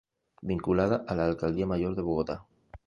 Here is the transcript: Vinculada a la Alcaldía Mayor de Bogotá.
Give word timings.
Vinculada 0.41 1.05
a 1.07 1.13
la 1.13 1.27
Alcaldía 1.27 1.67
Mayor 1.67 1.95
de 1.95 2.01
Bogotá. 2.01 2.45